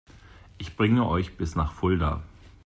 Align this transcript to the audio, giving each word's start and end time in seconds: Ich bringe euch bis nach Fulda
Ich 0.57 0.75
bringe 0.75 1.07
euch 1.07 1.37
bis 1.37 1.53
nach 1.55 1.73
Fulda 1.73 2.23